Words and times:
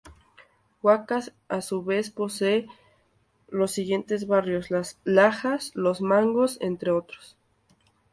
Huacas, 0.81 1.31
a 1.47 1.61
su 1.61 1.83
vez, 1.83 2.09
posee 2.09 2.65
los 3.49 3.69
siguientes 3.71 4.25
barrios: 4.25 4.71
Las 4.71 4.97
Lajas, 5.03 5.75
Los 5.75 6.01
Mangos 6.01 6.57
entre 6.59 6.89
otros. 6.89 7.37